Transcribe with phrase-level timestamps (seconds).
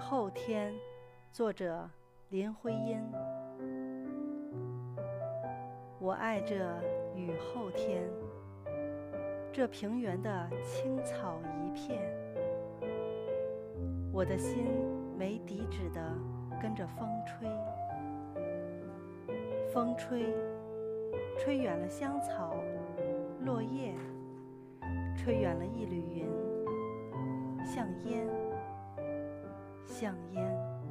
[0.00, 0.72] 后天，
[1.30, 1.88] 作者
[2.30, 2.98] 林徽因。
[5.98, 6.54] 我爱这
[7.14, 8.08] 雨后天，
[9.52, 12.00] 这平原的青草一片。
[14.10, 14.64] 我的心
[15.18, 16.00] 没底止的
[16.62, 17.46] 跟着风吹，
[19.70, 20.34] 风吹，
[21.38, 22.56] 吹远了香草、
[23.44, 23.94] 落叶，
[25.14, 26.26] 吹远了一缕云，
[27.66, 28.26] 像烟。
[30.00, 30.89] 香烟。